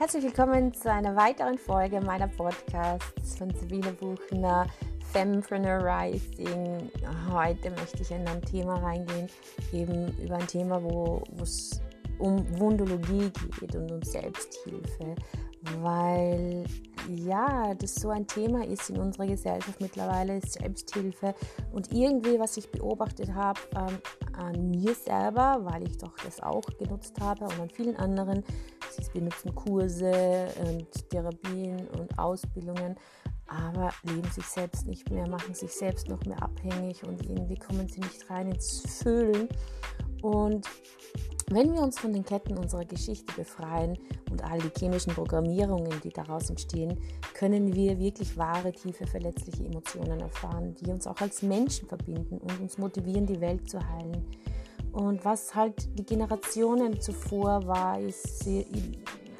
[0.00, 4.66] Herzlich willkommen zu einer weiteren Folge meiner Podcasts von Sabine Buchner,
[5.12, 6.90] Fempreneur Rising.
[7.30, 9.28] Heute möchte ich in ein Thema reingehen,
[9.74, 11.82] eben über ein Thema, wo es
[12.18, 15.16] um Wundologie geht und um Selbsthilfe,
[15.82, 16.64] weil
[17.08, 21.34] ja, das so ein Thema ist in unserer Gesellschaft mittlerweile, Selbsthilfe
[21.72, 23.98] und irgendwie, was ich beobachtet habe ähm,
[24.36, 28.44] an mir selber, weil ich doch das auch genutzt habe und an vielen anderen,
[28.90, 32.96] Sie benutzen Kurse und Therapien und Ausbildungen,
[33.46, 37.88] aber leben sich selbst nicht mehr, machen sich selbst noch mehr abhängig und irgendwie kommen
[37.88, 39.48] sie nicht rein ins Fühlen.
[40.22, 40.68] Und
[41.50, 43.98] wenn wir uns von den Ketten unserer Geschichte befreien
[44.30, 46.98] und all die chemischen Programmierungen, die daraus entstehen,
[47.34, 52.60] können wir wirklich wahre, tiefe, verletzliche Emotionen erfahren, die uns auch als Menschen verbinden und
[52.60, 54.24] uns motivieren, die Welt zu heilen.
[54.92, 58.48] Und was halt die Generationen zuvor war, ist,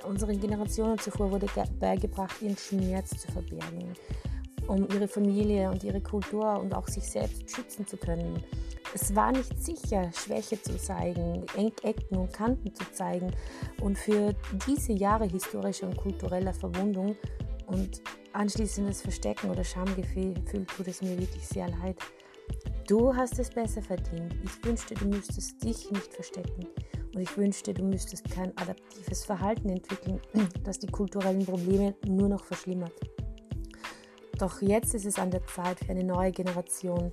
[0.04, 1.46] unseren Generationen zuvor wurde
[1.78, 3.94] beigebracht, ihren Schmerz zu verbergen,
[4.70, 8.42] um ihre Familie und ihre Kultur und auch sich selbst schützen zu können.
[8.94, 11.44] Es war nicht sicher, Schwäche zu zeigen,
[11.82, 13.32] Ecken und Kanten zu zeigen.
[13.80, 14.34] Und für
[14.66, 17.16] diese Jahre historischer und kultureller Verwundung
[17.66, 18.00] und
[18.32, 21.96] anschließendes Verstecken oder Schamgefühl tut es mir wirklich sehr leid.
[22.86, 24.34] Du hast es besser verdient.
[24.44, 26.66] Ich wünschte, du müsstest dich nicht verstecken.
[27.12, 30.20] Und ich wünschte, du müsstest kein adaptives Verhalten entwickeln,
[30.64, 32.92] das die kulturellen Probleme nur noch verschlimmert.
[34.40, 37.12] Doch jetzt ist es an der Zeit für eine neue Generation.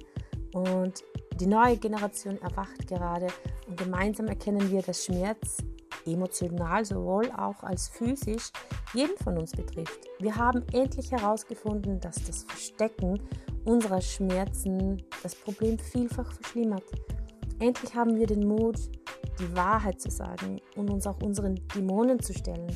[0.53, 1.03] Und
[1.35, 3.27] die neue Generation erwacht gerade
[3.67, 5.57] und gemeinsam erkennen wir, dass Schmerz
[6.05, 8.49] emotional sowohl auch als physisch
[8.93, 10.07] jeden von uns betrifft.
[10.19, 13.21] Wir haben endlich herausgefunden, dass das Verstecken
[13.65, 16.85] unserer Schmerzen das Problem vielfach verschlimmert.
[17.59, 18.77] Endlich haben wir den Mut,
[19.37, 22.71] die Wahrheit zu sagen und uns auch unseren Dämonen zu stellen.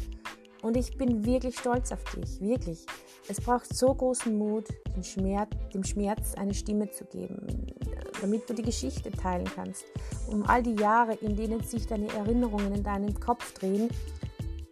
[0.61, 2.85] Und ich bin wirklich stolz auf dich, wirklich.
[3.27, 7.67] Es braucht so großen Mut, dem Schmerz, dem Schmerz eine Stimme zu geben,
[8.19, 9.85] damit du die Geschichte teilen kannst.
[10.27, 13.89] Um all die Jahre, in denen sich deine Erinnerungen in deinem Kopf drehen,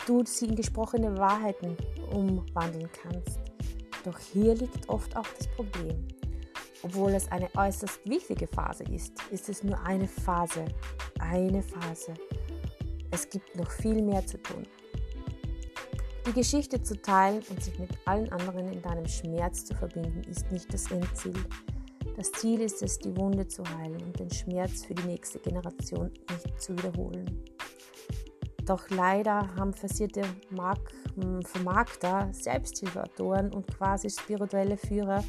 [0.05, 1.75] du sie in gesprochene Wahrheiten
[2.11, 3.39] umwandeln kannst.
[4.03, 6.07] Doch hier liegt oft auch das Problem.
[6.81, 10.65] Obwohl es eine äußerst wichtige Phase ist, ist es nur eine Phase.
[11.19, 12.13] Eine Phase.
[13.11, 14.65] Es gibt noch viel mehr zu tun.
[16.29, 20.51] Die Geschichte zu teilen und sich mit allen anderen in deinem Schmerz zu verbinden, ist
[20.51, 21.33] nicht das Endziel.
[22.17, 26.11] Das Ziel ist es, die Wunde zu heilen und den Schmerz für die nächste Generation
[26.29, 27.43] nicht zu wiederholen.
[28.63, 30.91] Doch leider haben versierte Mark
[31.45, 35.23] Vermarkter, Selbsthilfeautoren und quasi spirituelle Führer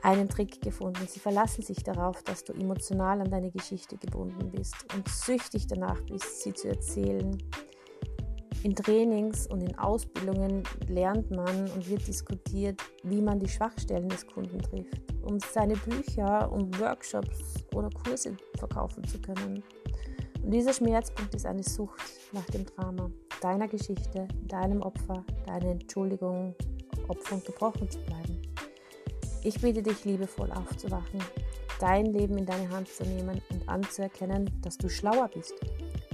[0.00, 1.06] einen Trick gefunden.
[1.06, 6.00] Sie verlassen sich darauf, dass du emotional an deine Geschichte gebunden bist und süchtig danach
[6.00, 7.36] bist, sie zu erzählen.
[8.64, 14.24] In Trainings und in Ausbildungen lernt man und wird diskutiert, wie man die Schwachstellen des
[14.24, 19.64] Kunden trifft, um seine Bücher und Workshops oder Kurse verkaufen zu können.
[20.44, 22.00] Und dieser Schmerzpunkt ist eine Sucht
[22.30, 26.54] nach dem Drama, deiner Geschichte, deinem Opfer, deine Entschuldigung,
[27.08, 28.42] Opfer und gebrochen zu bleiben.
[29.42, 31.18] Ich bitte dich liebevoll aufzuwachen,
[31.80, 35.54] dein Leben in deine Hand zu nehmen und anzuerkennen, dass du schlauer bist.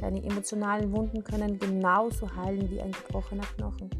[0.00, 3.90] Deine emotionalen Wunden können genauso heilen wie ein gebrochener Knochen.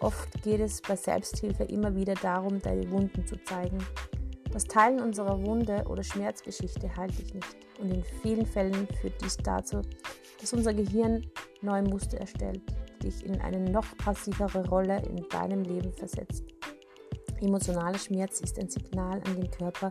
[0.00, 3.78] Oft geht es bei Selbsthilfe immer wieder darum, deine Wunden zu zeigen.
[4.52, 9.36] Das Teilen unserer Wunde oder Schmerzgeschichte heilt dich nicht und in vielen Fällen führt dies
[9.36, 9.82] dazu,
[10.40, 11.26] dass unser Gehirn
[11.60, 12.60] neue Muster erstellt,
[13.02, 16.44] dich in eine noch passivere Rolle in deinem Leben versetzt.
[17.40, 19.90] Emotionaler Schmerz ist ein Signal an den Körper,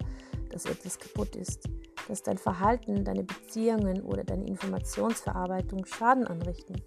[0.50, 1.68] dass etwas kaputt ist,
[2.08, 6.82] dass dein Verhalten, deine Beziehungen oder deine Informationsverarbeitung Schaden anrichten.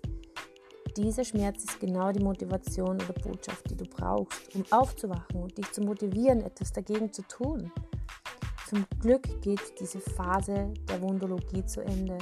[0.97, 5.71] Dieser Schmerz ist genau die Motivation oder Botschaft, die du brauchst, um aufzuwachen und dich
[5.71, 7.71] zu motivieren, etwas dagegen zu tun.
[8.69, 12.19] Zum Glück geht diese Phase der Wundologie zu Ende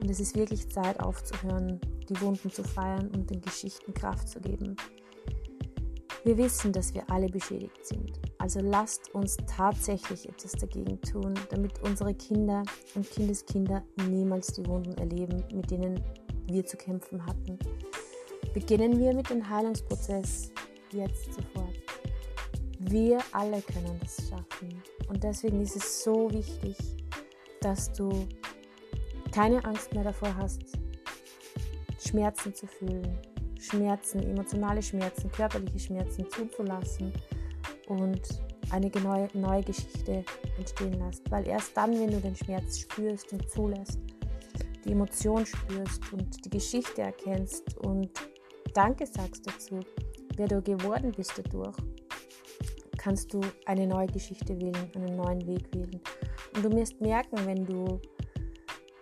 [0.00, 4.40] und es ist wirklich Zeit aufzuhören, die Wunden zu feiern und den Geschichten Kraft zu
[4.40, 4.76] geben.
[6.24, 11.78] Wir wissen, dass wir alle beschädigt sind, also lasst uns tatsächlich etwas dagegen tun, damit
[11.82, 12.62] unsere Kinder
[12.94, 16.02] und Kindeskinder niemals die Wunden erleben, mit denen
[16.46, 17.58] wir zu kämpfen hatten.
[18.54, 20.50] Beginnen wir mit dem Heilungsprozess
[20.90, 21.76] jetzt sofort.
[22.78, 24.82] Wir alle können das schaffen.
[25.08, 26.76] Und deswegen ist es so wichtig,
[27.60, 28.26] dass du
[29.32, 30.62] keine Angst mehr davor hast,
[31.98, 33.18] Schmerzen zu fühlen,
[33.60, 37.12] Schmerzen, emotionale Schmerzen, körperliche Schmerzen zuzulassen
[37.90, 38.22] und
[38.70, 40.24] eine neue, neue Geschichte
[40.56, 41.28] entstehen lässt.
[41.30, 43.98] Weil erst dann, wenn du den Schmerz spürst und zulässt,
[44.84, 48.10] die Emotion spürst und die Geschichte erkennst und
[48.72, 49.80] Danke sagst dazu,
[50.36, 51.76] wer du geworden bist dadurch,
[52.96, 56.00] kannst du eine neue Geschichte wählen, einen neuen Weg wählen.
[56.54, 58.00] Und du wirst merken, wenn du,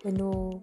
[0.04, 0.62] wenn du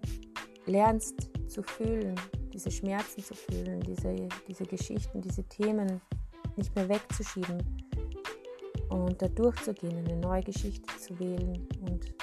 [0.66, 2.16] lernst zu fühlen,
[2.52, 6.00] diese Schmerzen zu fühlen, diese, diese Geschichten, diese Themen
[6.56, 7.85] nicht mehr wegzuschieben
[9.04, 12.14] und da durchzugehen, eine neue Geschichte zu wählen und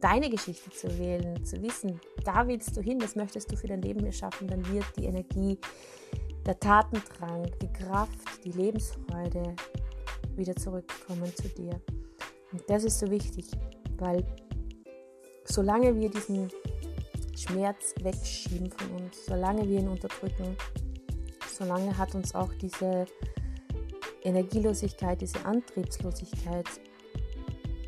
[0.00, 3.82] deine Geschichte zu wählen, zu wissen, da willst du hin, das möchtest du für dein
[3.82, 5.58] Leben erschaffen, dann wird die Energie,
[6.44, 9.54] der Tatendrang, die Kraft, die Lebensfreude
[10.36, 11.80] wieder zurückkommen zu dir.
[12.52, 13.46] Und das ist so wichtig,
[13.98, 14.24] weil
[15.44, 16.50] solange wir diesen
[17.36, 20.56] Schmerz wegschieben von uns, solange wir ihn unterdrücken,
[21.46, 23.06] solange hat uns auch diese
[24.24, 26.66] Energielosigkeit, diese Antriebslosigkeit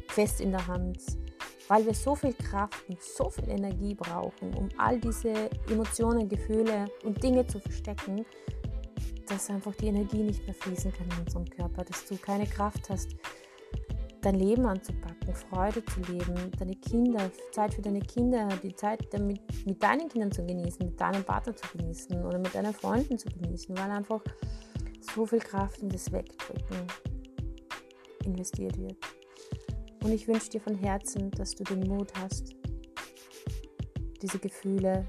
[0.08, 0.98] fest in der Hand,
[1.68, 6.86] weil wir so viel Kraft und so viel Energie brauchen, um all diese Emotionen, Gefühle
[7.04, 8.24] und Dinge zu verstecken,
[9.26, 12.90] dass einfach die Energie nicht mehr fließen kann in unserem Körper, dass du keine Kraft
[12.90, 13.16] hast,
[14.20, 19.40] dein Leben anzupacken, Freude zu leben, deine Kinder, Zeit für deine Kinder, die Zeit damit,
[19.66, 23.28] mit deinen Kindern zu genießen, mit deinem Partner zu genießen oder mit deinen Freunden zu
[23.28, 24.22] genießen, weil einfach
[25.12, 26.86] so viel Kraft in das Wegdrücken
[28.24, 28.96] investiert wird.
[30.02, 32.54] Und ich wünsche dir von Herzen, dass du den Mut hast,
[34.20, 35.08] diese Gefühle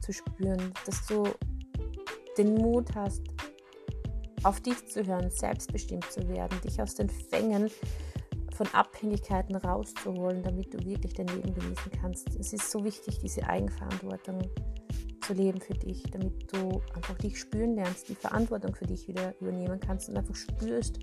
[0.00, 1.24] zu spüren, dass du
[2.36, 3.22] den Mut hast,
[4.44, 7.70] auf dich zu hören, selbstbestimmt zu werden, dich aus den Fängen
[8.54, 12.28] von Abhängigkeiten rauszuholen, damit du wirklich dein Leben genießen kannst.
[12.38, 14.40] Es ist so wichtig, diese Eigenverantwortung
[15.28, 19.34] zu leben für dich, damit du einfach dich spüren lernst, die Verantwortung für dich wieder
[19.40, 20.98] übernehmen kannst und einfach spürst,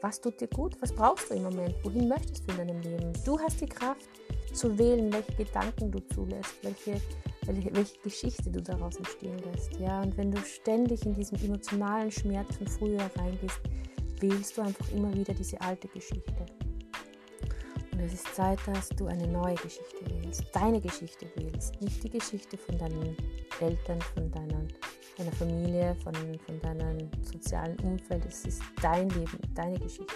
[0.00, 3.12] was tut dir gut, was brauchst du im Moment, wohin möchtest du in deinem Leben.
[3.24, 4.08] Du hast die Kraft
[4.52, 7.00] zu wählen, welche Gedanken du zulässt, welche
[7.46, 9.78] welche, welche Geschichte du daraus entstehen lässt.
[9.78, 10.00] Ja?
[10.00, 13.60] Und wenn du ständig in diesen emotionalen Schmerz von früher reingehst,
[14.20, 16.46] wählst du einfach immer wieder diese alte Geschichte.
[17.94, 22.10] Und es ist Zeit, dass du eine neue Geschichte wählst, deine Geschichte wählst, nicht die
[22.10, 23.16] Geschichte von deinen
[23.60, 24.66] Eltern, von deiner,
[25.16, 26.12] deiner Familie, von,
[26.44, 28.24] von deinem sozialen Umfeld.
[28.26, 30.12] Es ist dein Leben, deine Geschichte.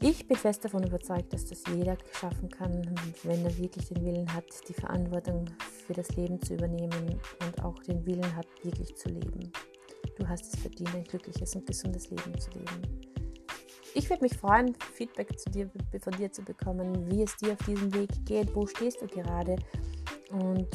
[0.00, 4.34] Ich bin fest davon überzeugt, dass das jeder schaffen kann, wenn er wirklich den Willen
[4.34, 5.46] hat, die Verantwortung
[5.86, 9.50] für das Leben zu übernehmen und auch den Willen hat, wirklich zu leben.
[10.18, 13.05] Du hast es verdient, ein glückliches und gesundes Leben zu leben.
[13.96, 15.70] Ich würde mich freuen, Feedback zu dir,
[16.00, 19.56] von dir zu bekommen, wie es dir auf diesem Weg geht, wo stehst du gerade
[20.32, 20.68] und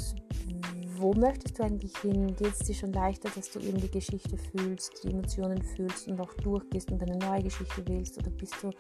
[0.97, 2.35] wo möchtest du eigentlich hin?
[2.35, 6.19] Geht es dir schon leichter, dass du eben die Geschichte fühlst, die Emotionen fühlst und
[6.19, 8.17] auch durchgehst und eine neue Geschichte wählst?
[8.17, 8.71] Oder bist du,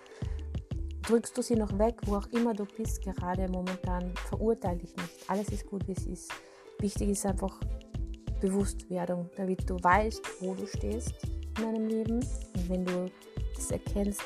[1.03, 4.11] drückst du sie noch weg, wo auch immer du bist, gerade momentan?
[4.27, 5.29] Verurteile dich nicht.
[5.29, 6.33] Alles ist gut, wie es ist.
[6.79, 7.59] Wichtig ist einfach
[8.39, 11.13] Bewusstwerdung, damit du weißt, wo du stehst
[11.59, 12.15] in deinem Leben.
[12.15, 13.05] Und wenn du
[13.55, 14.21] das erkennst,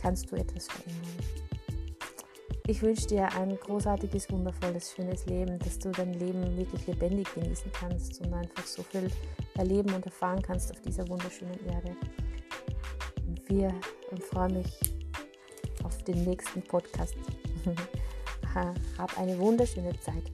[0.00, 1.40] kannst du etwas verändern.
[2.66, 7.72] Ich wünsche dir ein großartiges, wundervolles, schönes Leben, dass du dein Leben wirklich lebendig genießen
[7.72, 9.10] kannst und einfach so viel
[9.56, 11.96] erleben und erfahren kannst auf dieser wunderschönen Erde.
[13.46, 13.74] Wir
[14.12, 14.78] und freue mich
[15.82, 17.16] auf den nächsten Podcast.
[18.54, 20.30] Hab eine wunderschöne Zeit.